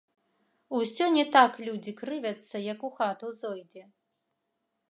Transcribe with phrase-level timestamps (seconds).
[0.77, 3.83] Усё не так людзі крывяцца, як у хату зойдзе.